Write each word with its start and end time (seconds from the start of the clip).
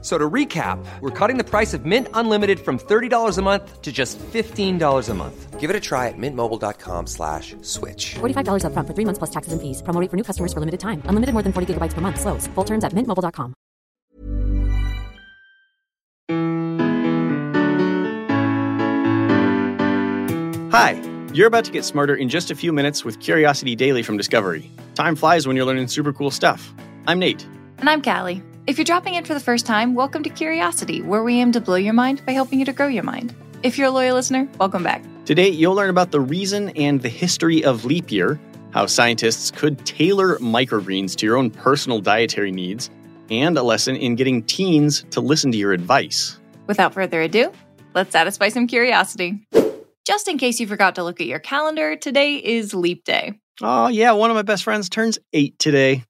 F- 0.00 0.04
So 0.04 0.16
to 0.16 0.30
recap, 0.30 0.78
we're 1.00 1.10
cutting 1.10 1.38
the 1.38 1.44
price 1.44 1.74
of 1.74 1.84
Mint 1.84 2.06
Unlimited 2.14 2.60
from 2.60 2.78
$30 2.78 3.36
a 3.38 3.42
month 3.42 3.82
to 3.82 3.90
just 3.90 4.16
$15 4.32 5.08
a 5.08 5.14
month. 5.14 5.58
Give 5.58 5.70
it 5.70 5.74
a 5.76 5.80
try 5.80 6.06
at 6.06 6.14
mintmobile.com 6.16 7.06
slash 7.08 7.56
switch. 7.62 8.14
$45 8.20 8.62
upfront 8.62 8.86
for 8.86 8.94
three 8.94 9.04
months 9.04 9.18
plus 9.18 9.30
taxes 9.30 9.52
and 9.52 9.60
fees. 9.60 9.82
Promo 9.82 10.00
rate 10.00 10.08
for 10.10 10.16
new 10.16 10.22
customers 10.22 10.52
for 10.52 10.60
limited 10.60 10.78
time. 10.78 11.02
Unlimited 11.06 11.32
more 11.34 11.42
than 11.42 11.52
40 11.52 11.74
gigabytes 11.74 11.94
per 11.94 12.00
month. 12.00 12.20
Slows. 12.20 12.46
Full 12.54 12.64
terms 12.64 12.84
at 12.84 12.92
mintmobile.com. 12.94 13.54
Hi, 20.70 21.00
you're 21.32 21.46
about 21.48 21.64
to 21.64 21.72
get 21.72 21.84
smarter 21.84 22.14
in 22.14 22.28
just 22.28 22.50
a 22.50 22.54
few 22.54 22.72
minutes 22.72 23.04
with 23.04 23.18
Curiosity 23.20 23.74
Daily 23.74 24.02
from 24.02 24.16
Discovery. 24.16 24.70
Time 24.94 25.16
flies 25.16 25.46
when 25.46 25.56
you're 25.56 25.64
learning 25.64 25.88
super 25.88 26.12
cool 26.12 26.30
stuff. 26.30 26.72
I'm 27.06 27.18
Nate. 27.18 27.44
And 27.78 27.88
I'm 27.90 28.02
Calli. 28.02 28.42
If 28.68 28.76
you're 28.76 28.84
dropping 28.84 29.14
in 29.14 29.24
for 29.24 29.32
the 29.32 29.40
first 29.40 29.64
time, 29.64 29.94
welcome 29.94 30.22
to 30.24 30.28
Curiosity, 30.28 31.00
where 31.00 31.22
we 31.22 31.40
aim 31.40 31.52
to 31.52 31.60
blow 31.60 31.76
your 31.76 31.94
mind 31.94 32.20
by 32.26 32.32
helping 32.32 32.58
you 32.58 32.66
to 32.66 32.72
grow 32.74 32.86
your 32.86 33.02
mind. 33.02 33.34
If 33.62 33.78
you're 33.78 33.86
a 33.86 33.90
loyal 33.90 34.14
listener, 34.14 34.46
welcome 34.58 34.82
back. 34.82 35.02
Today, 35.24 35.48
you'll 35.48 35.74
learn 35.74 35.88
about 35.88 36.10
the 36.10 36.20
reason 36.20 36.68
and 36.76 37.00
the 37.00 37.08
history 37.08 37.64
of 37.64 37.86
leap 37.86 38.12
year, 38.12 38.38
how 38.72 38.84
scientists 38.84 39.50
could 39.50 39.86
tailor 39.86 40.36
microgreens 40.40 41.16
to 41.16 41.24
your 41.24 41.38
own 41.38 41.48
personal 41.48 41.98
dietary 41.98 42.52
needs, 42.52 42.90
and 43.30 43.56
a 43.56 43.62
lesson 43.62 43.96
in 43.96 44.16
getting 44.16 44.42
teens 44.42 45.02
to 45.12 45.22
listen 45.22 45.50
to 45.52 45.56
your 45.56 45.72
advice. 45.72 46.38
Without 46.66 46.92
further 46.92 47.22
ado, 47.22 47.50
let's 47.94 48.12
satisfy 48.12 48.50
some 48.50 48.66
curiosity. 48.66 49.46
Just 50.04 50.28
in 50.28 50.36
case 50.36 50.60
you 50.60 50.66
forgot 50.66 50.96
to 50.96 51.04
look 51.04 51.22
at 51.22 51.26
your 51.26 51.38
calendar, 51.38 51.96
today 51.96 52.34
is 52.34 52.74
Leap 52.74 53.04
Day. 53.04 53.32
Oh, 53.62 53.88
yeah, 53.88 54.12
one 54.12 54.28
of 54.28 54.34
my 54.34 54.42
best 54.42 54.62
friends 54.62 54.90
turns 54.90 55.18
eight 55.32 55.58
today. 55.58 56.04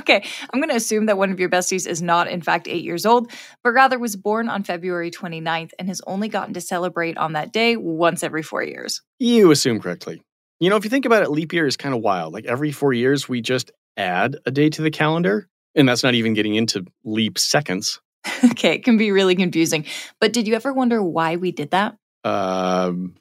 Okay, 0.00 0.24
I'm 0.52 0.60
going 0.60 0.70
to 0.70 0.76
assume 0.76 1.06
that 1.06 1.18
one 1.18 1.30
of 1.30 1.38
your 1.38 1.48
besties 1.48 1.86
is 1.86 2.00
not, 2.00 2.28
in 2.28 2.40
fact, 2.40 2.66
eight 2.68 2.84
years 2.84 3.06
old, 3.06 3.30
but 3.62 3.70
rather 3.70 3.98
was 3.98 4.16
born 4.16 4.48
on 4.48 4.64
February 4.64 5.10
29th 5.10 5.70
and 5.78 5.88
has 5.88 6.00
only 6.06 6.28
gotten 6.28 6.54
to 6.54 6.60
celebrate 6.60 7.18
on 7.18 7.34
that 7.34 7.52
day 7.52 7.76
once 7.76 8.22
every 8.22 8.42
four 8.42 8.62
years. 8.62 9.02
You 9.18 9.50
assume 9.50 9.80
correctly. 9.80 10.22
You 10.58 10.70
know, 10.70 10.76
if 10.76 10.84
you 10.84 10.90
think 10.90 11.06
about 11.06 11.22
it, 11.22 11.30
leap 11.30 11.52
year 11.52 11.66
is 11.66 11.76
kind 11.76 11.94
of 11.94 12.00
wild. 12.00 12.32
Like 12.32 12.46
every 12.46 12.72
four 12.72 12.92
years, 12.92 13.28
we 13.28 13.40
just 13.40 13.70
add 13.96 14.36
a 14.46 14.50
day 14.50 14.70
to 14.70 14.82
the 14.82 14.90
calendar. 14.90 15.48
And 15.74 15.88
that's 15.88 16.02
not 16.02 16.14
even 16.14 16.34
getting 16.34 16.54
into 16.54 16.86
leap 17.04 17.38
seconds. 17.38 18.00
okay, 18.44 18.74
it 18.74 18.84
can 18.84 18.96
be 18.96 19.12
really 19.12 19.34
confusing. 19.34 19.84
But 20.20 20.32
did 20.32 20.48
you 20.48 20.54
ever 20.54 20.72
wonder 20.72 21.02
why 21.02 21.36
we 21.36 21.52
did 21.52 21.70
that? 21.70 21.96
Um, 22.24 23.14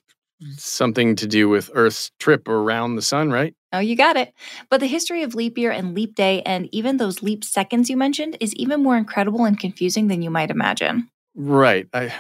something 0.58 1.16
to 1.17 1.27
do 1.27 1.49
with 1.49 1.69
Earth's 1.73 2.11
trip 2.19 2.47
around 2.47 2.95
the 2.95 3.02
sun, 3.02 3.31
right? 3.31 3.53
Oh, 3.71 3.79
you 3.79 3.95
got 3.95 4.17
it. 4.17 4.33
But 4.69 4.79
the 4.79 4.87
history 4.87 5.23
of 5.23 5.35
leap 5.35 5.57
year 5.57 5.71
and 5.71 5.93
leap 5.93 6.15
day 6.15 6.41
and 6.43 6.67
even 6.71 6.97
those 6.97 7.21
leap 7.21 7.43
seconds 7.43 7.89
you 7.89 7.97
mentioned 7.97 8.37
is 8.39 8.53
even 8.55 8.81
more 8.81 8.97
incredible 8.97 9.45
and 9.45 9.59
confusing 9.59 10.07
than 10.07 10.21
you 10.21 10.29
might 10.29 10.49
imagine. 10.49 11.09
Right. 11.35 11.87
I, 11.93 12.05
I 12.05 12.13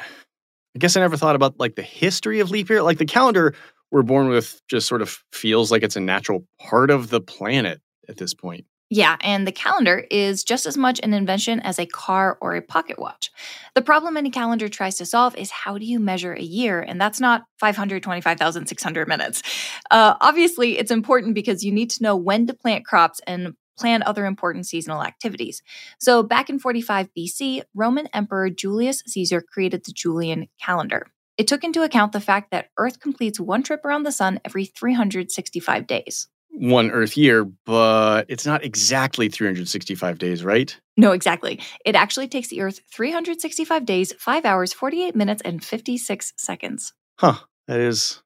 guess 0.77 0.95
I 0.95 0.99
never 0.99 1.17
thought 1.17 1.35
about 1.35 1.59
like 1.59 1.75
the 1.75 1.81
history 1.81 2.39
of 2.39 2.51
leap 2.51 2.69
year. 2.69 2.83
Like 2.83 2.99
the 2.99 3.05
calendar 3.05 3.55
we're 3.91 4.03
born 4.03 4.29
with 4.29 4.61
just 4.69 4.87
sort 4.87 5.01
of 5.01 5.23
feels 5.31 5.71
like 5.71 5.81
it's 5.81 5.95
a 5.95 6.01
natural 6.01 6.45
part 6.59 6.91
of 6.91 7.09
the 7.09 7.19
planet 7.19 7.81
at 8.07 8.17
this 8.17 8.33
point. 8.33 8.65
Yeah, 8.91 9.17
and 9.21 9.45
the 9.45 9.51
calendar 9.51 10.03
is 10.09 10.43
just 10.43 10.65
as 10.65 10.75
much 10.75 10.99
an 11.03 11.13
invention 11.13 11.59
as 11.59 11.77
a 11.77 11.85
car 11.85 12.39
or 12.41 12.55
a 12.55 12.61
pocket 12.61 12.97
watch. 12.97 13.29
The 13.75 13.83
problem 13.83 14.17
any 14.17 14.31
calendar 14.31 14.67
tries 14.67 14.97
to 14.97 15.05
solve 15.05 15.35
is 15.35 15.51
how 15.51 15.77
do 15.77 15.85
you 15.85 15.99
measure 15.99 16.33
a 16.33 16.41
year? 16.41 16.81
And 16.81 16.99
that's 16.99 17.19
not 17.19 17.43
525,600 17.59 19.07
minutes. 19.07 19.43
Uh, 19.91 20.15
obviously, 20.21 20.79
it's 20.79 20.89
important 20.89 21.35
because 21.35 21.63
you 21.63 21.71
need 21.71 21.91
to 21.91 22.03
know 22.03 22.15
when 22.15 22.47
to 22.47 22.53
plant 22.55 22.83
crops 22.83 23.21
and 23.27 23.53
plan 23.77 24.01
other 24.03 24.25
important 24.25 24.65
seasonal 24.65 25.03
activities. 25.03 25.61
So, 25.99 26.23
back 26.23 26.49
in 26.49 26.57
45 26.57 27.09
BC, 27.15 27.61
Roman 27.75 28.07
Emperor 28.07 28.49
Julius 28.49 29.03
Caesar 29.05 29.41
created 29.41 29.85
the 29.85 29.93
Julian 29.93 30.47
calendar. 30.59 31.05
It 31.37 31.47
took 31.47 31.63
into 31.63 31.83
account 31.83 32.11
the 32.11 32.19
fact 32.19 32.49
that 32.51 32.69
Earth 32.77 32.99
completes 32.99 33.39
one 33.39 33.61
trip 33.61 33.85
around 33.85 34.03
the 34.03 34.11
sun 34.11 34.41
every 34.43 34.65
365 34.65 35.85
days. 35.85 36.27
One 36.59 36.91
Earth 36.91 37.15
year, 37.15 37.45
but 37.65 38.25
it's 38.27 38.45
not 38.45 38.65
exactly 38.65 39.29
365 39.29 40.17
days, 40.17 40.43
right? 40.43 40.77
No, 40.97 41.13
exactly. 41.13 41.61
It 41.85 41.95
actually 41.95 42.27
takes 42.27 42.49
the 42.49 42.61
Earth 42.61 42.81
365 42.93 43.85
days, 43.85 44.13
5 44.19 44.45
hours, 44.45 44.73
48 44.73 45.15
minutes, 45.15 45.41
and 45.45 45.63
56 45.63 46.33
seconds. 46.37 46.93
Huh. 47.17 47.35
That 47.67 47.79
is 47.79 48.21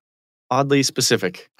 oddly 0.49 0.81
specific. 0.83 1.49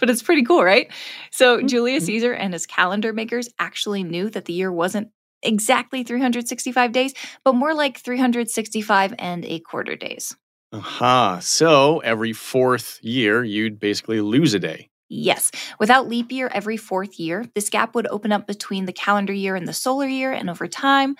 but 0.00 0.10
it's 0.10 0.22
pretty 0.22 0.42
cool, 0.42 0.62
right? 0.62 0.92
So, 1.30 1.62
Julius 1.62 2.06
Caesar 2.06 2.32
and 2.32 2.52
his 2.52 2.66
calendar 2.66 3.12
makers 3.12 3.48
actually 3.58 4.02
knew 4.04 4.28
that 4.30 4.44
the 4.44 4.52
year 4.52 4.70
wasn't 4.70 5.08
exactly 5.42 6.02
365 6.02 6.92
days, 6.92 7.14
but 7.44 7.54
more 7.54 7.74
like 7.74 7.98
365 7.98 9.14
and 9.18 9.44
a 9.44 9.60
quarter 9.60 9.96
days. 9.96 10.36
Aha. 10.72 11.32
Uh-huh. 11.32 11.40
So 11.40 12.00
every 12.00 12.32
fourth 12.32 12.98
year, 13.02 13.42
you'd 13.42 13.80
basically 13.80 14.20
lose 14.20 14.52
a 14.54 14.58
day. 14.58 14.90
Yes. 15.08 15.50
Without 15.78 16.08
leap 16.08 16.30
year 16.30 16.50
every 16.52 16.76
fourth 16.76 17.18
year, 17.18 17.46
this 17.54 17.70
gap 17.70 17.94
would 17.94 18.06
open 18.08 18.32
up 18.32 18.46
between 18.46 18.84
the 18.84 18.92
calendar 18.92 19.32
year 19.32 19.56
and 19.56 19.66
the 19.66 19.72
solar 19.72 20.06
year. 20.06 20.32
And 20.32 20.50
over 20.50 20.66
time, 20.66 21.16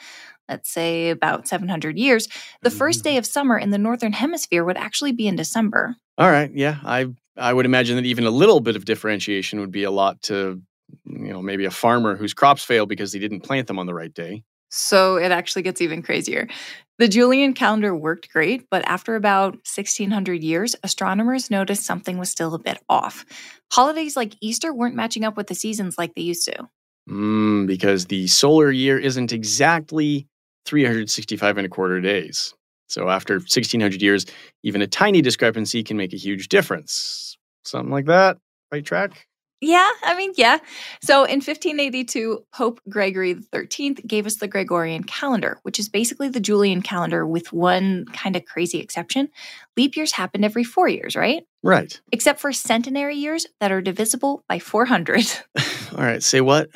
let's 0.48 0.70
say 0.70 1.10
about 1.10 1.48
700 1.48 1.98
years, 1.98 2.28
the 2.62 2.70
first 2.70 3.04
day 3.04 3.14
mm. 3.14 3.18
of 3.18 3.26
summer 3.26 3.58
in 3.58 3.70
the 3.70 3.78
northern 3.78 4.12
hemisphere 4.12 4.64
would 4.64 4.76
actually 4.76 5.12
be 5.12 5.26
in 5.26 5.36
December. 5.36 5.96
All 6.18 6.30
right. 6.30 6.50
Yeah. 6.52 6.78
I 6.84 7.06
I 7.36 7.52
would 7.52 7.66
imagine 7.66 7.96
that 7.96 8.06
even 8.06 8.24
a 8.24 8.30
little 8.30 8.60
bit 8.60 8.76
of 8.76 8.84
differentiation 8.84 9.60
would 9.60 9.70
be 9.70 9.84
a 9.84 9.90
lot 9.90 10.20
to, 10.22 10.60
you 11.06 11.32
know, 11.32 11.40
maybe 11.40 11.64
a 11.64 11.70
farmer 11.70 12.16
whose 12.16 12.34
crops 12.34 12.64
fail 12.64 12.84
because 12.84 13.12
he 13.12 13.20
didn't 13.20 13.40
plant 13.40 13.68
them 13.68 13.78
on 13.78 13.86
the 13.86 13.94
right 13.94 14.12
day. 14.12 14.42
So 14.70 15.16
it 15.16 15.32
actually 15.32 15.62
gets 15.62 15.80
even 15.80 16.02
crazier. 16.02 16.48
The 16.98 17.08
Julian 17.08 17.54
calendar 17.54 17.94
worked 17.94 18.32
great, 18.32 18.66
but 18.70 18.84
after 18.84 19.14
about 19.14 19.54
1600 19.64 20.42
years, 20.42 20.74
astronomers 20.82 21.50
noticed 21.50 21.84
something 21.84 22.18
was 22.18 22.28
still 22.28 22.54
a 22.54 22.58
bit 22.58 22.78
off. 22.88 23.24
Holidays 23.72 24.16
like 24.16 24.34
Easter 24.40 24.74
weren't 24.74 24.96
matching 24.96 25.24
up 25.24 25.36
with 25.36 25.46
the 25.46 25.54
seasons 25.54 25.96
like 25.96 26.14
they 26.14 26.22
used 26.22 26.44
to. 26.46 26.68
Mm, 27.08 27.66
because 27.66 28.06
the 28.06 28.26
solar 28.26 28.70
year 28.70 28.98
isn't 28.98 29.32
exactly 29.32 30.26
365 30.66 31.56
and 31.56 31.66
a 31.66 31.70
quarter 31.70 32.00
days. 32.00 32.52
So 32.88 33.08
after 33.08 33.34
1600 33.34 34.02
years, 34.02 34.26
even 34.62 34.82
a 34.82 34.86
tiny 34.86 35.22
discrepancy 35.22 35.84
can 35.84 35.96
make 35.96 36.12
a 36.12 36.16
huge 36.16 36.48
difference. 36.48 37.38
Something 37.64 37.92
like 37.92 38.06
that. 38.06 38.38
Right 38.72 38.84
track? 38.84 39.26
Yeah, 39.60 39.88
I 40.04 40.16
mean, 40.16 40.32
yeah. 40.36 40.58
So 41.02 41.24
in 41.24 41.36
1582, 41.36 42.44
Pope 42.52 42.80
Gregory 42.88 43.36
XIII 43.54 43.94
gave 43.94 44.24
us 44.24 44.36
the 44.36 44.46
Gregorian 44.46 45.02
calendar, 45.02 45.58
which 45.62 45.80
is 45.80 45.88
basically 45.88 46.28
the 46.28 46.38
Julian 46.38 46.80
calendar 46.80 47.26
with 47.26 47.52
one 47.52 48.04
kind 48.12 48.36
of 48.36 48.44
crazy 48.44 48.78
exception. 48.78 49.28
Leap 49.76 49.96
years 49.96 50.12
happened 50.12 50.44
every 50.44 50.62
four 50.62 50.88
years, 50.88 51.16
right? 51.16 51.44
Right. 51.64 52.00
Except 52.12 52.38
for 52.38 52.52
centenary 52.52 53.16
years 53.16 53.46
that 53.60 53.72
are 53.72 53.80
divisible 53.80 54.44
by 54.48 54.60
400. 54.60 55.26
All 55.92 56.04
right, 56.04 56.22
say 56.22 56.40
what? 56.40 56.70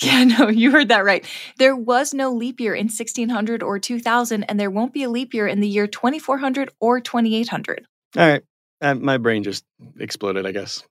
Yeah, 0.00 0.24
no, 0.24 0.48
you 0.48 0.70
heard 0.70 0.88
that 0.88 1.04
right. 1.04 1.24
There 1.58 1.76
was 1.76 2.14
no 2.14 2.32
leap 2.32 2.60
year 2.60 2.74
in 2.74 2.86
1600 2.86 3.62
or 3.62 3.78
2000, 3.78 4.44
and 4.44 4.58
there 4.58 4.70
won't 4.70 4.92
be 4.92 5.02
a 5.02 5.10
leap 5.10 5.34
year 5.34 5.46
in 5.46 5.60
the 5.60 5.68
year 5.68 5.86
2400 5.86 6.70
or 6.80 7.00
2800. 7.00 7.86
All 8.16 8.28
right. 8.28 8.42
Uh, 8.80 8.94
my 8.94 9.18
brain 9.18 9.42
just 9.42 9.64
exploded, 9.98 10.46
I 10.46 10.52
guess. 10.52 10.82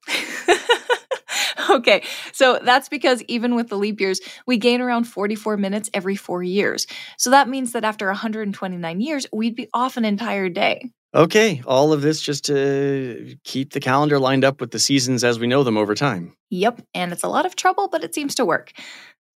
Okay, 1.73 2.03
so 2.31 2.59
that's 2.61 2.89
because 2.89 3.21
even 3.23 3.55
with 3.55 3.69
the 3.69 3.77
leap 3.77 3.99
years, 3.99 4.21
we 4.45 4.57
gain 4.57 4.81
around 4.81 5.05
44 5.05 5.57
minutes 5.57 5.89
every 5.93 6.15
four 6.15 6.43
years. 6.43 6.87
So 7.17 7.29
that 7.29 7.49
means 7.49 7.73
that 7.73 7.83
after 7.83 8.07
129 8.07 9.01
years, 9.01 9.25
we'd 9.31 9.55
be 9.55 9.67
off 9.73 9.97
an 9.97 10.05
entire 10.05 10.49
day. 10.49 10.91
Okay, 11.15 11.61
all 11.67 11.93
of 11.93 12.01
this 12.01 12.19
just 12.21 12.45
to 12.45 13.35
keep 13.43 13.73
the 13.73 13.79
calendar 13.79 14.17
lined 14.17 14.43
up 14.43 14.59
with 14.59 14.71
the 14.71 14.79
seasons 14.79 15.23
as 15.23 15.37
we 15.37 15.45
know 15.45 15.63
them 15.63 15.77
over 15.77 15.93
time. 15.93 16.35
Yep, 16.49 16.81
and 16.95 17.11
it's 17.11 17.23
a 17.23 17.27
lot 17.27 17.45
of 17.45 17.55
trouble, 17.55 17.87
but 17.87 18.03
it 18.03 18.15
seems 18.15 18.33
to 18.35 18.45
work. 18.45 18.71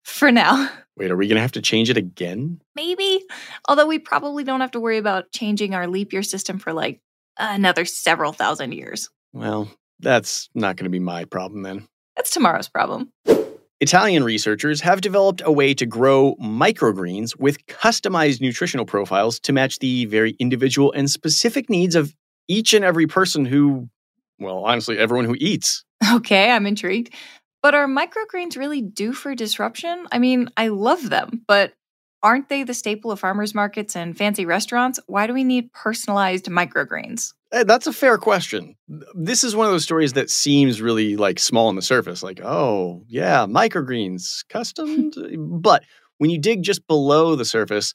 For 0.03 0.31
now. 0.31 0.69
Wait, 0.97 1.09
are 1.09 1.17
we 1.17 1.27
going 1.27 1.37
to 1.37 1.41
have 1.41 1.53
to 1.53 1.61
change 1.61 1.89
it 1.89 1.97
again? 1.97 2.61
Maybe. 2.75 3.23
Although 3.67 3.87
we 3.87 3.97
probably 3.97 4.43
don't 4.43 4.61
have 4.61 4.71
to 4.71 4.79
worry 4.79 4.97
about 4.97 5.31
changing 5.31 5.73
our 5.73 5.87
leap 5.87 6.13
year 6.13 6.21
system 6.21 6.59
for 6.59 6.73
like 6.73 6.99
another 7.37 7.85
several 7.85 8.33
thousand 8.33 8.73
years. 8.73 9.09
Well, 9.31 9.71
that's 9.99 10.49
not 10.53 10.75
going 10.75 10.83
to 10.83 10.91
be 10.91 10.99
my 10.99 11.25
problem 11.25 11.63
then. 11.63 11.87
That's 12.23 12.31
tomorrow's 12.31 12.69
problem. 12.69 13.11
Italian 13.81 14.23
researchers 14.23 14.79
have 14.79 15.01
developed 15.01 15.41
a 15.43 15.51
way 15.51 15.73
to 15.73 15.85
grow 15.85 16.35
microgreens 16.41 17.37
with 17.37 17.57
customized 17.67 18.39
nutritional 18.39 18.85
profiles 18.85 19.41
to 19.41 19.51
match 19.51 19.79
the 19.79 20.05
very 20.05 20.37
individual 20.39 20.93
and 20.93 21.09
specific 21.11 21.69
needs 21.69 21.95
of 21.95 22.15
each 22.47 22.73
and 22.73 22.85
every 22.85 23.07
person 23.07 23.43
who, 23.43 23.89
well, 24.39 24.63
honestly, 24.63 24.97
everyone 24.97 25.25
who 25.25 25.35
eats. 25.37 25.83
Okay, 26.13 26.49
I'm 26.49 26.65
intrigued. 26.65 27.13
But 27.61 27.75
are 27.75 27.87
microgreens 27.87 28.55
really 28.55 28.81
due 28.81 29.11
for 29.11 29.35
disruption? 29.35 30.07
I 30.09 30.17
mean, 30.17 30.47
I 30.55 30.69
love 30.69 31.09
them, 31.09 31.43
but 31.45 31.73
aren't 32.21 32.47
they 32.47 32.63
the 32.63 32.73
staple 32.73 33.11
of 33.11 33.19
farmers 33.19 33.53
markets 33.53 33.97
and 33.97 34.17
fancy 34.17 34.45
restaurants? 34.45 34.97
Why 35.07 35.27
do 35.27 35.33
we 35.33 35.43
need 35.43 35.73
personalized 35.73 36.45
microgreens? 36.45 37.33
Eh, 37.53 37.63
That's 37.63 37.87
a 37.87 37.93
fair 37.93 38.17
question. 38.17 38.75
This 39.15 39.43
is 39.43 39.55
one 39.55 39.67
of 39.67 39.71
those 39.71 39.83
stories 39.83 40.13
that 40.13 40.29
seems 40.29 40.81
really 40.81 41.15
like 41.15 41.39
small 41.39 41.67
on 41.67 41.75
the 41.75 41.81
surface, 41.81 42.23
like, 42.23 42.41
oh, 42.43 43.03
yeah, 43.07 43.45
microgreens, 43.45 44.43
custom. 44.49 45.11
but 45.61 45.83
when 46.17 46.29
you 46.29 46.39
dig 46.39 46.63
just 46.63 46.85
below 46.87 47.35
the 47.35 47.45
surface, 47.45 47.93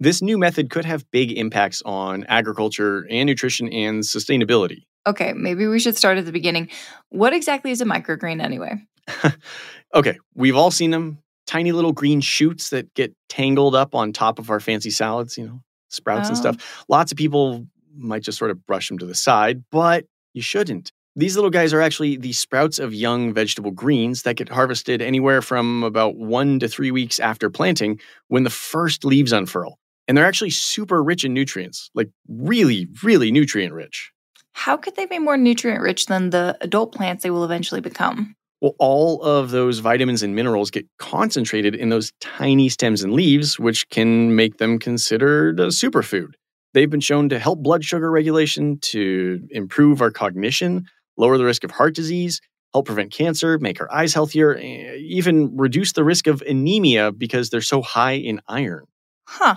this 0.00 0.20
new 0.20 0.36
method 0.36 0.70
could 0.70 0.84
have 0.84 1.10
big 1.10 1.32
impacts 1.32 1.82
on 1.86 2.24
agriculture 2.28 3.06
and 3.08 3.26
nutrition 3.26 3.68
and 3.72 4.02
sustainability. 4.02 4.82
Okay, 5.06 5.32
maybe 5.34 5.66
we 5.68 5.78
should 5.78 5.96
start 5.96 6.18
at 6.18 6.24
the 6.26 6.32
beginning. 6.32 6.68
What 7.10 7.32
exactly 7.32 7.70
is 7.70 7.80
a 7.80 7.84
microgreen 7.84 8.42
anyway? 8.42 8.74
okay, 9.94 10.18
we've 10.34 10.56
all 10.56 10.72
seen 10.72 10.90
them 10.90 11.18
tiny 11.46 11.70
little 11.70 11.92
green 11.92 12.20
shoots 12.20 12.70
that 12.70 12.92
get 12.94 13.14
tangled 13.28 13.76
up 13.76 13.94
on 13.94 14.12
top 14.12 14.40
of 14.40 14.50
our 14.50 14.58
fancy 14.58 14.90
salads, 14.90 15.38
you 15.38 15.46
know, 15.46 15.60
sprouts 15.90 16.28
and 16.28 16.36
Oh. 16.36 16.40
stuff. 16.40 16.84
Lots 16.88 17.12
of 17.12 17.16
people 17.18 17.66
might 17.96 18.22
just 18.22 18.38
sort 18.38 18.50
of 18.50 18.66
brush 18.66 18.88
them 18.88 18.98
to 18.98 19.06
the 19.06 19.14
side, 19.14 19.64
but 19.70 20.06
you 20.34 20.42
shouldn't. 20.42 20.92
These 21.18 21.34
little 21.34 21.50
guys 21.50 21.72
are 21.72 21.80
actually 21.80 22.18
the 22.18 22.34
sprouts 22.34 22.78
of 22.78 22.92
young 22.92 23.32
vegetable 23.32 23.70
greens 23.70 24.22
that 24.22 24.36
get 24.36 24.50
harvested 24.50 25.00
anywhere 25.00 25.40
from 25.40 25.82
about 25.82 26.16
one 26.16 26.58
to 26.58 26.68
three 26.68 26.90
weeks 26.90 27.18
after 27.18 27.48
planting 27.48 27.98
when 28.28 28.42
the 28.42 28.50
first 28.50 29.02
leaves 29.02 29.32
unfurl. 29.32 29.78
And 30.06 30.16
they're 30.16 30.26
actually 30.26 30.50
super 30.50 31.02
rich 31.02 31.24
in 31.24 31.32
nutrients, 31.32 31.90
like 31.94 32.10
really, 32.28 32.86
really 33.02 33.32
nutrient 33.32 33.72
rich. 33.72 34.12
How 34.52 34.76
could 34.76 34.96
they 34.96 35.06
be 35.06 35.18
more 35.18 35.36
nutrient 35.36 35.80
rich 35.80 36.06
than 36.06 36.30
the 36.30 36.56
adult 36.60 36.94
plants 36.94 37.22
they 37.22 37.30
will 37.30 37.44
eventually 37.44 37.80
become? 37.80 38.36
Well, 38.60 38.74
all 38.78 39.22
of 39.22 39.50
those 39.50 39.80
vitamins 39.80 40.22
and 40.22 40.34
minerals 40.34 40.70
get 40.70 40.86
concentrated 40.98 41.74
in 41.74 41.88
those 41.88 42.12
tiny 42.20 42.68
stems 42.68 43.02
and 43.02 43.12
leaves, 43.12 43.58
which 43.58 43.88
can 43.90 44.34
make 44.34 44.58
them 44.58 44.78
considered 44.78 45.60
a 45.60 45.68
superfood. 45.68 46.34
They've 46.76 46.90
been 46.90 47.00
shown 47.00 47.30
to 47.30 47.38
help 47.38 47.60
blood 47.60 47.86
sugar 47.86 48.10
regulation, 48.10 48.78
to 48.80 49.48
improve 49.50 50.02
our 50.02 50.10
cognition, 50.10 50.84
lower 51.16 51.38
the 51.38 51.44
risk 51.46 51.64
of 51.64 51.70
heart 51.70 51.94
disease, 51.94 52.42
help 52.74 52.84
prevent 52.84 53.10
cancer, 53.10 53.58
make 53.58 53.80
our 53.80 53.90
eyes 53.90 54.12
healthier, 54.12 54.54
eh, 54.56 54.96
even 54.96 55.56
reduce 55.56 55.94
the 55.94 56.04
risk 56.04 56.26
of 56.26 56.42
anemia 56.42 57.12
because 57.12 57.48
they're 57.48 57.62
so 57.62 57.80
high 57.80 58.12
in 58.12 58.42
iron. 58.46 58.84
Huh. 59.26 59.56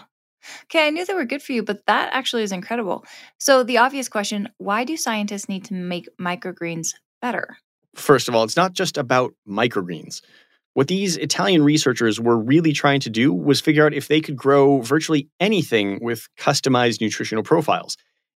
Okay, 0.63 0.87
I 0.87 0.91
knew 0.91 1.05
they 1.05 1.13
were 1.13 1.25
good 1.25 1.43
for 1.43 1.51
you, 1.51 1.61
but 1.61 1.85
that 1.87 2.09
actually 2.13 2.43
is 2.43 2.53
incredible. 2.53 3.03
So, 3.37 3.63
the 3.63 3.79
obvious 3.79 4.07
question 4.07 4.47
why 4.57 4.85
do 4.85 4.95
scientists 4.95 5.49
need 5.49 5.65
to 5.65 5.73
make 5.73 6.07
microgreens 6.17 6.93
better? 7.21 7.57
First 7.95 8.29
of 8.29 8.35
all, 8.35 8.45
it's 8.45 8.55
not 8.55 8.71
just 8.71 8.97
about 8.97 9.33
microgreens. 9.45 10.21
What 10.79 10.87
these 10.87 11.17
Italian 11.17 11.61
researchers 11.61 12.21
were 12.21 12.37
really 12.37 12.71
trying 12.71 13.01
to 13.01 13.09
do 13.09 13.33
was 13.33 13.59
figure 13.59 13.85
out 13.85 13.93
if 13.93 14.07
they 14.07 14.21
could 14.21 14.37
grow 14.37 14.79
virtually 14.79 15.27
anything 15.37 15.99
with 16.01 16.29
customized 16.37 17.01
nutritional 17.01 17.43
profiles. 17.43 17.97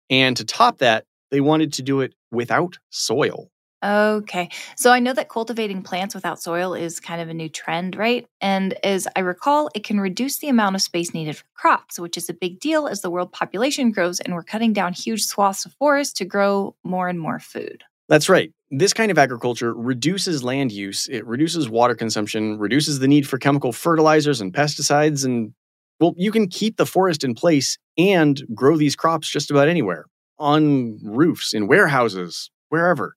And 0.09 0.37
to 0.37 0.45
top 0.45 0.77
that, 0.77 1.03
they 1.31 1.41
wanted 1.41 1.73
to 1.73 1.81
do 1.81 1.99
it 1.99 2.13
without 2.31 2.77
soil. 2.91 3.49
Okay, 3.83 4.47
so 4.77 4.89
I 4.89 4.99
know 4.99 5.11
that 5.11 5.27
cultivating 5.27 5.83
plants 5.83 6.15
without 6.15 6.41
soil 6.41 6.73
is 6.73 7.01
kind 7.01 7.19
of 7.19 7.27
a 7.27 7.33
new 7.33 7.49
trend, 7.49 7.97
right? 7.97 8.25
And 8.39 8.73
as 8.85 9.05
I 9.17 9.19
recall, 9.19 9.69
it 9.75 9.83
can 9.83 9.99
reduce 9.99 10.37
the 10.37 10.47
amount 10.47 10.77
of 10.77 10.81
space 10.81 11.13
needed 11.13 11.35
for 11.35 11.45
crops, 11.55 11.99
which 11.99 12.15
is 12.15 12.29
a 12.29 12.33
big 12.33 12.61
deal 12.61 12.87
as 12.87 13.01
the 13.01 13.09
world 13.09 13.33
population 13.33 13.91
grows 13.91 14.21
and 14.21 14.33
we're 14.33 14.43
cutting 14.43 14.71
down 14.71 14.93
huge 14.93 15.23
swaths 15.23 15.65
of 15.65 15.73
forest 15.73 16.15
to 16.15 16.23
grow 16.23 16.73
more 16.85 17.09
and 17.09 17.19
more 17.19 17.39
food. 17.39 17.83
That's 18.09 18.27
right. 18.27 18.51
This 18.71 18.91
kind 18.91 19.11
of 19.11 19.17
agriculture 19.17 19.73
reduces 19.73 20.43
land 20.43 20.71
use, 20.71 21.07
it 21.07 21.25
reduces 21.25 21.69
water 21.69 21.95
consumption, 21.95 22.57
reduces 22.57 22.99
the 22.99 23.07
need 23.07 23.27
for 23.27 23.37
chemical 23.37 23.71
fertilizers 23.71 24.41
and 24.41 24.51
pesticides, 24.51 25.23
and 25.23 25.53
well, 25.99 26.13
you 26.17 26.31
can 26.31 26.47
keep 26.47 26.77
the 26.77 26.85
forest 26.85 27.23
in 27.23 27.35
place 27.35 27.77
and 27.97 28.41
grow 28.53 28.77
these 28.77 28.95
crops 28.95 29.29
just 29.29 29.51
about 29.51 29.67
anywhere 29.67 30.05
on 30.39 30.97
roofs, 31.03 31.53
in 31.53 31.67
warehouses, 31.67 32.49
wherever. 32.69 33.15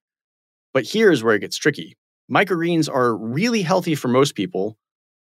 But 0.74 0.86
here's 0.86 1.22
where 1.22 1.34
it 1.34 1.40
gets 1.40 1.56
tricky. 1.56 1.96
Microgreens 2.30 2.92
are 2.92 3.16
really 3.16 3.62
healthy 3.62 3.94
for 3.94 4.08
most 4.08 4.34
people, 4.34 4.76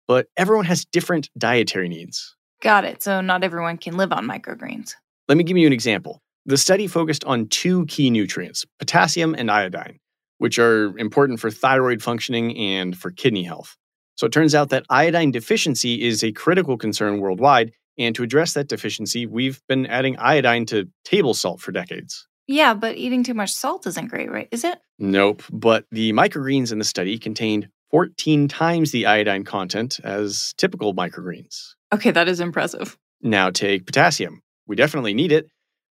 but 0.07 0.27
everyone 0.37 0.67
has 0.67 0.85
different 0.85 1.31
dietary 1.39 1.89
needs. 1.89 2.37
Got 2.63 2.85
it. 2.85 3.03
So, 3.03 3.21
not 3.21 3.43
everyone 3.45 3.79
can 3.79 3.97
live 3.97 4.13
on 4.13 4.27
microgreens. 4.27 4.95
Let 5.29 5.39
me 5.39 5.45
give 5.45 5.57
you 5.57 5.67
an 5.67 5.73
example. 5.73 6.23
The 6.49 6.57
study 6.57 6.87
focused 6.87 7.25
on 7.25 7.49
two 7.49 7.87
key 7.87 8.09
nutrients, 8.09 8.65
potassium 8.79 9.35
and 9.35 9.51
iodine, 9.51 9.99
which 10.39 10.61
are 10.61 10.97
important 10.97 11.41
for 11.41 11.51
thyroid 11.51 12.01
functioning 12.01 12.57
and 12.57 12.97
for 12.97 13.11
kidney 13.11 13.43
health. 13.43 13.77
So 14.15 14.27
it 14.27 14.33
turns 14.33 14.55
out 14.55 14.71
that 14.71 14.87
iodine 14.89 15.33
deficiency 15.33 16.05
is 16.07 16.23
a 16.23 16.31
critical 16.31 16.79
concern 16.79 17.19
worldwide. 17.19 17.73
And 17.99 18.15
to 18.15 18.23
address 18.23 18.53
that 18.53 18.69
deficiency, 18.69 19.27
we've 19.27 19.61
been 19.69 19.87
adding 19.87 20.17
iodine 20.19 20.67
to 20.67 20.89
table 21.05 21.35
salt 21.35 21.61
for 21.61 21.73
decades. 21.73 22.29
Yeah, 22.47 22.75
but 22.75 22.97
eating 22.97 23.25
too 23.25 23.35
much 23.35 23.53
salt 23.53 23.85
isn't 23.89 24.07
great, 24.07 24.31
right? 24.31 24.49
Is 24.53 24.63
it? 24.63 24.79
Nope, 25.01 25.43
but 25.51 25.85
the 25.91 26.13
microgreens 26.13 26.71
in 26.71 26.79
the 26.79 26.85
study 26.85 27.19
contained 27.19 27.69
14 27.91 28.47
times 28.47 28.93
the 28.93 29.07
iodine 29.07 29.43
content 29.43 29.99
as 30.05 30.55
typical 30.59 30.95
microgreens. 30.95 31.75
Okay, 31.93 32.13
that 32.13 32.29
is 32.29 32.39
impressive. 32.39 32.97
Now 33.21 33.51
take 33.51 33.85
potassium. 33.85 34.43
We 34.69 34.77
definitely 34.77 35.15
need 35.15 35.33
it, 35.33 35.49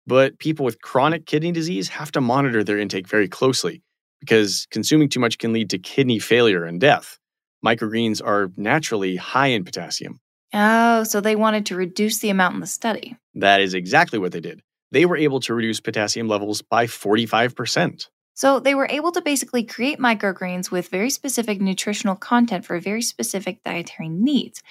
but 0.07 0.39
people 0.39 0.65
with 0.65 0.81
chronic 0.81 1.25
kidney 1.25 1.51
disease 1.51 1.89
have 1.89 2.11
to 2.11 2.21
monitor 2.21 2.63
their 2.63 2.79
intake 2.79 3.07
very 3.07 3.27
closely 3.27 3.81
because 4.19 4.67
consuming 4.71 5.09
too 5.09 5.19
much 5.19 5.37
can 5.37 5.53
lead 5.53 5.69
to 5.71 5.79
kidney 5.79 6.19
failure 6.19 6.63
and 6.65 6.79
death. 6.79 7.17
Microgreens 7.65 8.21
are 8.23 8.51
naturally 8.57 9.15
high 9.15 9.47
in 9.47 9.63
potassium. 9.63 10.19
Oh, 10.53 11.03
so 11.03 11.21
they 11.21 11.35
wanted 11.35 11.67
to 11.67 11.75
reduce 11.75 12.19
the 12.19 12.29
amount 12.29 12.55
in 12.55 12.61
the 12.61 12.67
study. 12.67 13.17
That 13.35 13.61
is 13.61 13.73
exactly 13.73 14.19
what 14.19 14.31
they 14.31 14.41
did. 14.41 14.61
They 14.91 15.05
were 15.05 15.17
able 15.17 15.39
to 15.41 15.53
reduce 15.53 15.79
potassium 15.79 16.27
levels 16.27 16.61
by 16.61 16.87
45%. 16.87 18.07
So 18.33 18.59
they 18.59 18.75
were 18.75 18.87
able 18.89 19.11
to 19.11 19.21
basically 19.21 19.63
create 19.63 19.99
microgreens 19.99 20.71
with 20.71 20.89
very 20.89 21.09
specific 21.09 21.61
nutritional 21.61 22.15
content 22.15 22.65
for 22.65 22.79
very 22.79 23.01
specific 23.01 23.63
dietary 23.63 24.09
needs. 24.09 24.61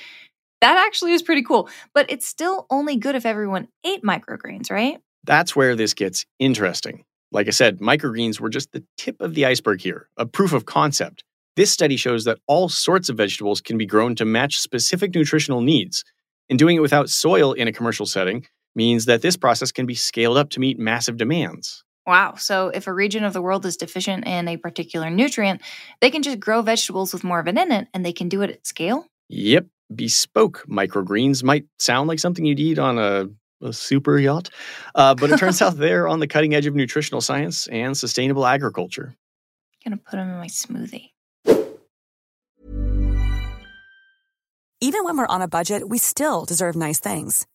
That 0.60 0.76
actually 0.76 1.12
is 1.12 1.22
pretty 1.22 1.42
cool, 1.42 1.68
but 1.94 2.10
it's 2.10 2.26
still 2.26 2.66
only 2.68 2.96
good 2.96 3.14
if 3.14 3.24
everyone 3.24 3.68
ate 3.84 4.02
microgreens, 4.02 4.70
right? 4.70 5.00
That's 5.24 5.54
where 5.54 5.76
this 5.76 5.94
gets 5.94 6.24
interesting. 6.38 7.04
Like 7.32 7.46
I 7.46 7.50
said, 7.50 7.78
microgreens 7.78 8.40
were 8.40 8.48
just 8.48 8.72
the 8.72 8.84
tip 8.96 9.20
of 9.20 9.34
the 9.34 9.46
iceberg 9.46 9.80
here, 9.80 10.08
a 10.16 10.26
proof 10.26 10.52
of 10.52 10.66
concept. 10.66 11.22
This 11.56 11.70
study 11.70 11.96
shows 11.96 12.24
that 12.24 12.38
all 12.46 12.68
sorts 12.68 13.08
of 13.08 13.16
vegetables 13.16 13.60
can 13.60 13.76
be 13.76 13.86
grown 13.86 14.14
to 14.16 14.24
match 14.24 14.58
specific 14.58 15.14
nutritional 15.14 15.60
needs. 15.60 16.04
And 16.48 16.58
doing 16.58 16.76
it 16.76 16.80
without 16.80 17.10
soil 17.10 17.52
in 17.52 17.68
a 17.68 17.72
commercial 17.72 18.06
setting 18.06 18.46
means 18.74 19.04
that 19.04 19.22
this 19.22 19.36
process 19.36 19.70
can 19.70 19.86
be 19.86 19.94
scaled 19.94 20.36
up 20.36 20.50
to 20.50 20.60
meet 20.60 20.78
massive 20.78 21.16
demands. 21.16 21.84
Wow. 22.06 22.34
So 22.36 22.68
if 22.68 22.86
a 22.86 22.92
region 22.92 23.24
of 23.24 23.32
the 23.32 23.42
world 23.42 23.64
is 23.66 23.76
deficient 23.76 24.26
in 24.26 24.48
a 24.48 24.56
particular 24.56 25.10
nutrient, 25.10 25.60
they 26.00 26.10
can 26.10 26.22
just 26.22 26.40
grow 26.40 26.62
vegetables 26.62 27.12
with 27.12 27.22
more 27.22 27.38
of 27.38 27.46
it 27.46 27.58
in 27.58 27.70
it 27.70 27.88
and 27.94 28.04
they 28.04 28.12
can 28.12 28.28
do 28.28 28.42
it 28.42 28.50
at 28.50 28.66
scale? 28.66 29.06
Yep, 29.28 29.66
bespoke 29.94 30.64
microgreens 30.68 31.44
might 31.44 31.66
sound 31.78 32.08
like 32.08 32.18
something 32.18 32.44
you'd 32.44 32.58
eat 32.58 32.78
on 32.78 32.98
a, 32.98 33.26
a 33.62 33.72
super 33.72 34.18
yacht, 34.18 34.50
uh, 34.94 35.14
but 35.14 35.30
it 35.30 35.38
turns 35.38 35.60
out 35.62 35.76
they're 35.76 36.08
on 36.08 36.20
the 36.20 36.26
cutting 36.26 36.54
edge 36.54 36.66
of 36.66 36.74
nutritional 36.74 37.20
science 37.20 37.66
and 37.68 37.96
sustainable 37.96 38.46
agriculture. 38.46 39.14
I'm 39.86 39.92
gonna 39.92 40.02
put 40.02 40.16
them 40.16 40.30
in 40.30 40.38
my 40.38 40.46
smoothie. 40.46 41.10
Even 44.82 45.04
when 45.04 45.18
we're 45.18 45.26
on 45.26 45.42
a 45.42 45.48
budget, 45.48 45.88
we 45.90 45.98
still 45.98 46.46
deserve 46.46 46.74
nice 46.74 46.98
things. 46.98 47.46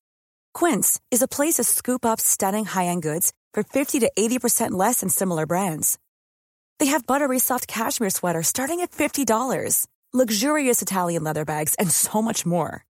Quince 0.53 0.99
is 1.09 1.23
a 1.23 1.27
place 1.27 1.55
to 1.55 1.63
scoop 1.63 2.05
up 2.05 2.19
stunning 2.19 2.65
high-end 2.65 3.01
goods 3.01 3.33
for 3.53 3.63
50 3.63 3.99
to 4.01 4.11
80% 4.17 4.71
less 4.71 4.99
than 4.99 5.09
similar 5.09 5.45
brands. 5.47 5.97
They 6.79 6.87
have 6.87 7.07
buttery 7.07 7.39
soft 7.39 7.67
cashmere 7.67 8.11
sweaters 8.11 8.47
starting 8.47 8.81
at 8.81 8.91
$50, 8.91 9.87
luxurious 10.13 10.81
Italian 10.81 11.23
leather 11.23 11.45
bags, 11.45 11.73
and 11.75 11.89
so 11.89 12.21
much 12.21 12.45
more. 12.45 12.85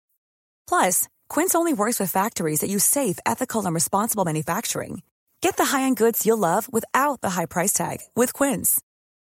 Plus, 0.66 1.08
Quince 1.28 1.54
only 1.54 1.72
works 1.72 2.00
with 2.00 2.10
factories 2.10 2.60
that 2.60 2.70
use 2.70 2.84
safe, 2.84 3.18
ethical, 3.24 3.64
and 3.64 3.74
responsible 3.74 4.24
manufacturing. 4.24 5.02
Get 5.40 5.56
the 5.56 5.66
high-end 5.66 5.98
goods 5.98 6.24
you'll 6.24 6.38
love 6.38 6.72
without 6.72 7.20
the 7.20 7.30
high 7.30 7.46
price 7.46 7.72
tag 7.72 7.98
with 8.16 8.32
Quince. 8.32 8.80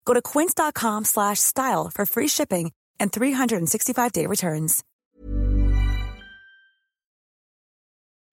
Go 0.04 0.14
to 0.14 0.20
quince.com 0.22 1.04
slash 1.04 1.38
style 1.38 1.88
for 1.88 2.04
free 2.04 2.26
shipping 2.26 2.72
and 2.98 3.12
365-day 3.12 4.26
returns. 4.26 4.82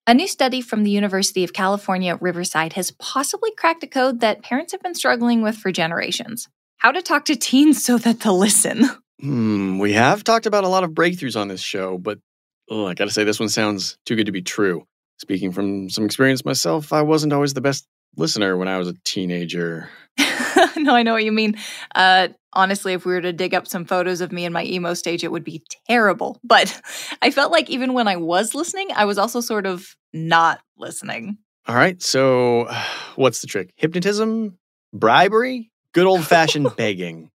A 0.09 0.13
new 0.13 0.27
study 0.27 0.61
from 0.61 0.83
the 0.83 0.89
University 0.89 1.43
of 1.43 1.51
California, 1.51 2.17
Riverside 2.19 2.73
has 2.73 2.91
possibly 2.91 3.51
cracked 3.51 3.83
a 3.83 3.87
code 3.87 4.21
that 4.21 4.41
parents 4.41 4.71
have 4.71 4.81
been 4.81 4.95
struggling 4.95 5.41
with 5.41 5.57
for 5.57 5.71
generations. 5.71 6.47
How 6.77 6.93
to 6.93 7.01
talk 7.01 7.25
to 7.25 7.35
teens 7.35 7.83
so 7.83 7.97
that 7.97 8.21
they'll 8.21 8.37
listen. 8.37 8.89
Hmm, 9.19 9.79
we 9.79 9.93
have 9.93 10.23
talked 10.23 10.45
about 10.45 10.63
a 10.63 10.69
lot 10.69 10.83
of 10.83 10.91
breakthroughs 10.91 11.39
on 11.39 11.47
this 11.47 11.59
show, 11.59 11.97
but 11.97 12.19
oh, 12.69 12.87
I 12.87 12.93
gotta 12.93 13.11
say, 13.11 13.23
this 13.23 13.39
one 13.39 13.49
sounds 13.49 13.97
too 14.05 14.15
good 14.15 14.25
to 14.25 14.31
be 14.31 14.41
true. 14.41 14.85
Speaking 15.19 15.51
from 15.51 15.89
some 15.89 16.05
experience 16.05 16.45
myself, 16.45 16.93
I 16.93 17.01
wasn't 17.01 17.33
always 17.33 17.53
the 17.53 17.61
best 17.61 17.87
listener 18.15 18.57
when 18.57 18.67
I 18.67 18.77
was 18.77 18.87
a 18.87 18.95
teenager. 19.03 19.89
no, 20.77 20.95
I 20.95 21.03
know 21.03 21.13
what 21.13 21.23
you 21.23 21.31
mean. 21.31 21.55
Uh, 21.95 22.29
honestly, 22.53 22.93
if 22.93 23.05
we 23.05 23.13
were 23.13 23.21
to 23.21 23.33
dig 23.33 23.53
up 23.53 23.67
some 23.67 23.85
photos 23.85 24.21
of 24.21 24.31
me 24.31 24.45
in 24.45 24.53
my 24.53 24.63
emo 24.63 24.93
stage, 24.93 25.23
it 25.23 25.31
would 25.31 25.43
be 25.43 25.63
terrible. 25.87 26.39
But 26.47 26.81
I 27.21 27.31
felt 27.31 27.51
like 27.51 27.69
even 27.69 27.93
when 27.93 28.07
I 28.07 28.15
was 28.15 28.55
listening, 28.55 28.89
I 28.95 29.05
was 29.05 29.17
also 29.17 29.41
sort 29.41 29.65
of 29.65 29.95
not 30.13 30.59
listening. 30.77 31.37
All 31.67 31.75
right. 31.75 32.01
So, 32.01 32.69
what's 33.15 33.41
the 33.41 33.47
trick? 33.47 33.71
Hypnotism? 33.75 34.57
Bribery? 34.93 35.71
Good 35.97 36.05
old 36.05 36.27
fashioned 36.27 36.67
begging. 36.77 37.31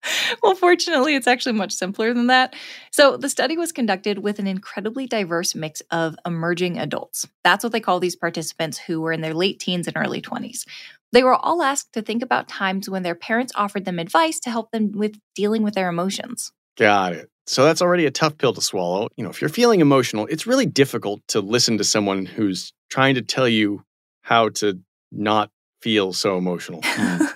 well, 0.43 0.57
fortunately, 0.57 1.15
it's 1.15 1.29
actually 1.29 1.53
much 1.53 1.71
simpler 1.71 2.13
than 2.13 2.27
that. 2.27 2.57
So, 2.91 3.17
the 3.17 3.29
study 3.29 3.57
was 3.57 3.71
conducted 3.71 4.19
with 4.19 4.41
an 4.41 4.49
incredibly 4.49 5.07
diverse 5.07 5.55
mix 5.55 5.81
of 5.93 6.17
emerging 6.27 6.77
adults. 6.77 7.25
That's 7.45 7.63
what 7.63 7.73
they 7.73 7.79
call 7.79 8.01
these 8.01 8.17
participants 8.17 8.77
who 8.77 9.01
were 9.01 9.13
in 9.13 9.21
their 9.21 9.33
late 9.33 9.61
teens 9.61 9.87
and 9.87 9.97
early 9.97 10.21
20s. 10.21 10.67
They 11.13 11.23
were 11.23 11.37
all 11.37 11.63
asked 11.63 11.93
to 11.93 12.03
think 12.03 12.21
about 12.21 12.49
times 12.49 12.91
when 12.91 13.05
their 13.05 13.15
parents 13.15 13.53
offered 13.55 13.85
them 13.85 14.01
advice 14.01 14.41
to 14.41 14.51
help 14.51 14.73
them 14.73 14.91
with 14.91 15.21
dealing 15.37 15.63
with 15.63 15.75
their 15.75 15.89
emotions. 15.89 16.51
Got 16.77 17.13
it. 17.13 17.31
So 17.47 17.63
that's 17.63 17.81
already 17.81 18.07
a 18.07 18.11
tough 18.11 18.39
pill 18.39 18.55
to 18.55 18.61
swallow. 18.61 19.07
You 19.17 19.23
know, 19.23 19.31
if 19.31 19.41
you're 19.41 19.51
feeling 19.51 19.81
emotional, 19.81 20.27
it's 20.27 20.49
really 20.49 20.67
difficult 20.67 21.21
to 21.29 21.39
listen 21.41 21.79
to 21.79 21.85
someone 21.85 22.27
who's 22.27 22.73
trying 22.91 23.15
to 23.15 23.23
tell 23.23 23.49
you 23.49 23.85
how 24.23 24.49
to 24.49 24.81
not 25.13 25.53
feel 25.81 26.13
so 26.13 26.37
emotional. 26.37 26.81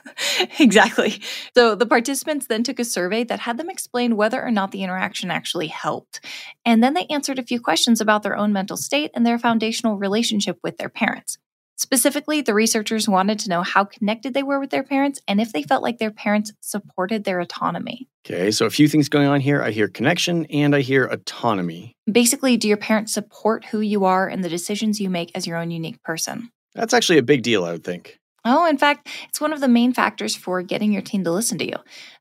exactly. 0.58 1.22
So 1.54 1.74
the 1.74 1.86
participants 1.86 2.46
then 2.46 2.62
took 2.62 2.78
a 2.78 2.84
survey 2.84 3.24
that 3.24 3.40
had 3.40 3.58
them 3.58 3.70
explain 3.70 4.16
whether 4.16 4.42
or 4.42 4.50
not 4.50 4.70
the 4.72 4.82
interaction 4.82 5.30
actually 5.30 5.68
helped. 5.68 6.24
And 6.64 6.82
then 6.82 6.94
they 6.94 7.06
answered 7.06 7.38
a 7.38 7.44
few 7.44 7.60
questions 7.60 8.00
about 8.00 8.22
their 8.22 8.36
own 8.36 8.52
mental 8.52 8.76
state 8.76 9.10
and 9.14 9.26
their 9.26 9.38
foundational 9.38 9.96
relationship 9.96 10.58
with 10.62 10.78
their 10.78 10.88
parents. 10.88 11.38
Specifically, 11.76 12.42
the 12.42 12.54
researchers 12.54 13.08
wanted 13.08 13.40
to 13.40 13.48
know 13.48 13.62
how 13.62 13.84
connected 13.84 14.34
they 14.34 14.44
were 14.44 14.60
with 14.60 14.70
their 14.70 14.84
parents 14.84 15.20
and 15.26 15.40
if 15.40 15.52
they 15.52 15.64
felt 15.64 15.82
like 15.82 15.98
their 15.98 16.12
parents 16.12 16.52
supported 16.60 17.24
their 17.24 17.40
autonomy. 17.40 18.08
Okay, 18.24 18.52
so 18.52 18.66
a 18.66 18.70
few 18.70 18.86
things 18.86 19.08
going 19.08 19.26
on 19.26 19.40
here. 19.40 19.60
I 19.60 19.72
hear 19.72 19.88
connection 19.88 20.46
and 20.46 20.76
I 20.76 20.80
hear 20.80 21.06
autonomy. 21.06 21.96
Basically, 22.10 22.56
do 22.56 22.68
your 22.68 22.76
parents 22.76 23.12
support 23.12 23.64
who 23.64 23.80
you 23.80 24.04
are 24.04 24.28
and 24.28 24.44
the 24.44 24.48
decisions 24.48 25.00
you 25.00 25.10
make 25.10 25.32
as 25.34 25.44
your 25.44 25.56
own 25.56 25.72
unique 25.72 26.00
person? 26.04 26.50
That's 26.74 26.94
actually 26.94 27.18
a 27.18 27.22
big 27.24 27.42
deal, 27.42 27.64
I 27.64 27.72
would 27.72 27.84
think. 27.84 28.18
Oh, 28.44 28.66
in 28.66 28.76
fact, 28.76 29.08
it's 29.28 29.40
one 29.40 29.52
of 29.52 29.60
the 29.60 29.68
main 29.68 29.92
factors 29.92 30.34
for 30.34 30.62
getting 30.62 30.92
your 30.92 31.02
teen 31.02 31.22
to 31.24 31.30
listen 31.30 31.58
to 31.58 31.66
you. 31.66 31.76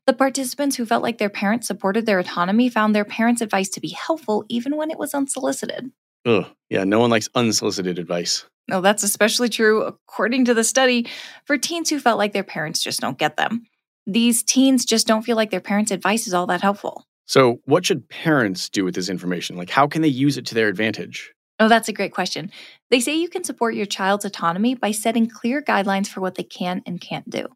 The 0.06 0.12
participants 0.12 0.76
who 0.76 0.86
felt 0.86 1.02
like 1.02 1.18
their 1.18 1.28
parents 1.28 1.66
supported 1.66 2.06
their 2.06 2.20
autonomy 2.20 2.68
found 2.68 2.94
their 2.94 3.04
parents' 3.04 3.42
advice 3.42 3.68
to 3.70 3.80
be 3.80 3.88
helpful 3.88 4.44
even 4.48 4.76
when 4.76 4.90
it 4.90 4.98
was 4.98 5.14
unsolicited. 5.14 5.90
Ugh, 6.24 6.46
yeah, 6.70 6.84
no 6.84 7.00
one 7.00 7.10
likes 7.10 7.28
unsolicited 7.34 7.98
advice. 7.98 8.44
No, 8.68 8.80
that's 8.80 9.02
especially 9.02 9.48
true, 9.48 9.82
according 9.82 10.44
to 10.44 10.54
the 10.54 10.62
study, 10.62 11.08
for 11.44 11.58
teens 11.58 11.90
who 11.90 11.98
felt 11.98 12.18
like 12.18 12.32
their 12.32 12.44
parents 12.44 12.82
just 12.82 13.00
don't 13.00 13.18
get 13.18 13.36
them. 13.36 13.66
These 14.06 14.44
teens 14.44 14.84
just 14.84 15.06
don't 15.06 15.22
feel 15.22 15.36
like 15.36 15.50
their 15.50 15.60
parents' 15.60 15.90
advice 15.90 16.26
is 16.28 16.34
all 16.34 16.46
that 16.46 16.60
helpful. 16.60 17.04
So, 17.26 17.60
what 17.64 17.84
should 17.84 18.08
parents 18.08 18.68
do 18.68 18.84
with 18.84 18.94
this 18.94 19.08
information? 19.08 19.56
Like, 19.56 19.70
how 19.70 19.86
can 19.86 20.02
they 20.02 20.08
use 20.08 20.36
it 20.36 20.46
to 20.46 20.54
their 20.54 20.68
advantage? 20.68 21.32
Oh, 21.62 21.68
that's 21.68 21.88
a 21.88 21.92
great 21.92 22.10
question. 22.10 22.50
They 22.90 22.98
say 22.98 23.14
you 23.14 23.28
can 23.28 23.44
support 23.44 23.76
your 23.76 23.86
child's 23.86 24.24
autonomy 24.24 24.74
by 24.74 24.90
setting 24.90 25.28
clear 25.28 25.62
guidelines 25.62 26.08
for 26.08 26.20
what 26.20 26.34
they 26.34 26.42
can 26.42 26.82
and 26.86 27.00
can't 27.00 27.30
do. 27.30 27.46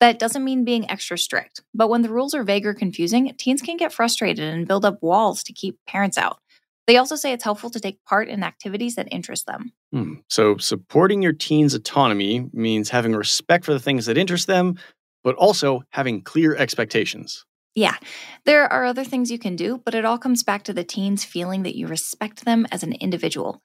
That 0.00 0.18
doesn't 0.18 0.44
mean 0.44 0.66
being 0.66 0.90
extra 0.90 1.16
strict, 1.16 1.62
but 1.72 1.88
when 1.88 2.02
the 2.02 2.10
rules 2.10 2.34
are 2.34 2.44
vague 2.44 2.66
or 2.66 2.74
confusing, 2.74 3.32
teens 3.38 3.62
can 3.62 3.78
get 3.78 3.90
frustrated 3.90 4.44
and 4.52 4.68
build 4.68 4.84
up 4.84 4.98
walls 5.00 5.42
to 5.44 5.54
keep 5.54 5.78
parents 5.86 6.18
out. 6.18 6.40
They 6.86 6.98
also 6.98 7.16
say 7.16 7.32
it's 7.32 7.44
helpful 7.44 7.70
to 7.70 7.80
take 7.80 8.04
part 8.04 8.28
in 8.28 8.42
activities 8.42 8.96
that 8.96 9.08
interest 9.10 9.46
them. 9.46 9.72
Hmm. 9.94 10.16
So, 10.28 10.58
supporting 10.58 11.22
your 11.22 11.32
teen's 11.32 11.72
autonomy 11.72 12.50
means 12.52 12.90
having 12.90 13.16
respect 13.16 13.64
for 13.64 13.72
the 13.72 13.80
things 13.80 14.04
that 14.04 14.18
interest 14.18 14.46
them, 14.46 14.76
but 15.22 15.36
also 15.36 15.84
having 15.88 16.20
clear 16.20 16.54
expectations. 16.54 17.46
Yeah, 17.74 17.96
there 18.44 18.72
are 18.72 18.84
other 18.84 19.02
things 19.02 19.32
you 19.32 19.38
can 19.38 19.56
do, 19.56 19.80
but 19.84 19.94
it 19.94 20.04
all 20.04 20.18
comes 20.18 20.44
back 20.44 20.62
to 20.64 20.72
the 20.72 20.84
teens 20.84 21.24
feeling 21.24 21.64
that 21.64 21.74
you 21.76 21.88
respect 21.88 22.44
them 22.44 22.66
as 22.70 22.84
an 22.84 22.92
individual. 22.92 23.62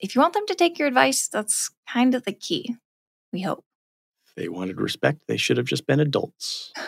If 0.00 0.16
you 0.16 0.20
want 0.20 0.34
them 0.34 0.46
to 0.46 0.54
take 0.54 0.80
your 0.80 0.88
advice, 0.88 1.28
that's 1.28 1.70
kind 1.88 2.14
of 2.16 2.24
the 2.24 2.32
key. 2.32 2.74
We 3.32 3.42
hope. 3.42 3.64
If 4.26 4.34
they 4.34 4.48
wanted 4.48 4.80
respect, 4.80 5.20
they 5.28 5.36
should 5.36 5.58
have 5.58 5.66
just 5.66 5.86
been 5.86 6.00
adults. 6.00 6.72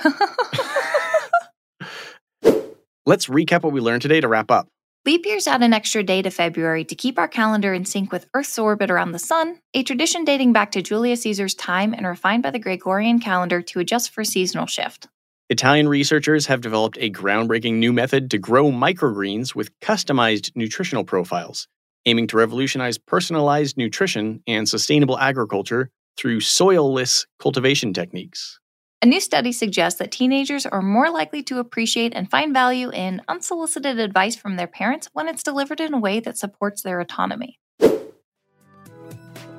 Let's 3.07 3.27
recap 3.27 3.63
what 3.63 3.73
we 3.73 3.81
learned 3.81 4.03
today 4.03 4.21
to 4.21 4.29
wrap 4.29 4.51
up. 4.51 4.67
Leap 5.07 5.27
years 5.27 5.47
add 5.47 5.63
an 5.63 5.75
extra 5.75 6.03
day 6.03 6.23
to 6.23 6.31
February 6.31 6.83
to 6.87 6.95
keep 6.95 7.19
our 7.19 7.29
calendar 7.29 7.75
in 7.75 7.85
sync 7.85 8.11
with 8.11 8.27
Earth's 8.33 8.59
orbit 8.59 8.91
around 8.91 9.13
the 9.13 9.19
sun, 9.19 9.59
a 9.75 9.83
tradition 9.83 10.25
dating 10.25 10.55
back 10.55 10.73
to 10.73 10.81
Julius 10.81 11.23
Caesar's 11.23 11.55
time 11.55 11.93
and 11.93 12.07
refined 12.07 12.43
by 12.43 12.51
the 12.51 12.59
Gregorian 12.59 13.21
calendar 13.21 13.61
to 13.61 13.81
adjust 13.81 14.11
for 14.11 14.25
seasonal 14.25 14.67
shift. 14.67 15.07
Italian 15.51 15.87
researchers 15.87 16.47
have 16.47 16.63
developed 16.63 16.97
a 16.99 17.11
groundbreaking 17.11 17.75
new 17.75 17.93
method 17.93 18.31
to 18.31 18.39
grow 18.39 18.71
microgreens 18.71 19.55
with 19.55 19.79
customized 19.81 20.51
nutritional 20.55 21.05
profiles, 21.05 21.69
aiming 22.07 22.27
to 22.29 22.39
revolutionize 22.39 22.97
personalized 22.97 23.77
nutrition 23.77 24.43
and 24.47 24.67
sustainable 24.67 25.19
agriculture 25.19 25.91
through 26.17 26.41
soilless 26.41 27.27
cultivation 27.39 27.93
techniques. 27.93 28.59
A 29.03 29.07
new 29.07 29.21
study 29.21 29.53
suggests 29.53 29.99
that 29.99 30.11
teenagers 30.11 30.65
are 30.65 30.81
more 30.81 31.11
likely 31.11 31.43
to 31.43 31.59
appreciate 31.59 32.15
and 32.15 32.31
find 32.31 32.55
value 32.55 32.91
in 32.91 33.21
unsolicited 33.29 33.99
advice 33.99 34.35
from 34.35 34.57
their 34.57 34.67
parents 34.67 35.11
when 35.13 35.29
it's 35.29 35.43
delivered 35.43 35.79
in 35.79 35.93
a 35.93 35.99
way 35.99 36.21
that 36.21 36.39
supports 36.39 36.81
their 36.81 37.01
autonomy. 37.01 37.59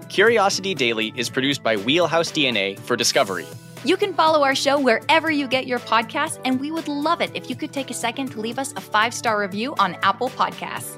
Curiosity 0.10 0.74
Daily 0.74 1.14
is 1.16 1.30
produced 1.30 1.62
by 1.62 1.76
Wheelhouse 1.76 2.32
DNA 2.32 2.80
for 2.80 2.96
Discovery. 2.96 3.46
You 3.86 3.98
can 3.98 4.16
follow 4.16 4.44
our 4.44 4.56
show 4.56 4.80
wherever 4.80 5.30
you 5.30 5.48
get 5.48 5.68
your 5.68 5.78
podcasts, 5.78 6.42
and 6.44 6.60
we 6.60 6.72
would 6.72 6.88
love 6.88 7.22
it 7.22 7.30
if 7.36 7.52
you 7.52 7.56
could 7.56 7.72
take 7.72 7.92
a 7.92 7.94
second 7.94 8.32
to 8.32 8.42
leave 8.42 8.58
us 8.58 8.74
a 8.74 8.82
five 8.82 9.14
star 9.14 9.40
review 9.40 9.76
on 9.76 9.96
Apple 10.02 10.30
Podcasts. 10.30 10.98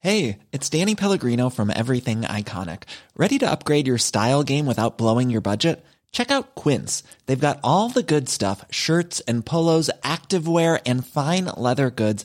Hey, 0.00 0.38
it's 0.52 0.70
Danny 0.70 0.94
Pellegrino 0.94 1.50
from 1.50 1.70
Everything 1.74 2.22
Iconic. 2.22 2.84
Ready 3.16 3.38
to 3.40 3.50
upgrade 3.50 3.86
your 3.86 3.98
style 3.98 4.42
game 4.42 4.64
without 4.64 4.96
blowing 4.96 5.28
your 5.28 5.42
budget? 5.42 5.84
Check 6.12 6.30
out 6.30 6.54
Quince. 6.54 7.02
They've 7.26 7.38
got 7.38 7.60
all 7.62 7.90
the 7.90 8.02
good 8.02 8.30
stuff 8.30 8.64
shirts 8.70 9.20
and 9.28 9.44
polos, 9.44 9.90
activewear, 10.02 10.80
and 10.86 11.04
fine 11.04 11.46
leather 11.46 11.90
goods, 11.90 12.24